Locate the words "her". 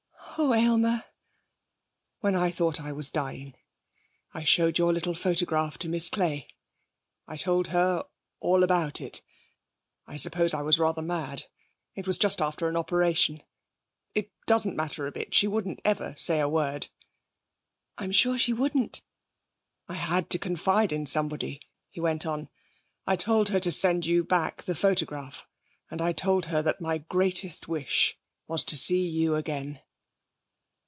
7.67-8.05, 23.49-23.59, 26.47-26.63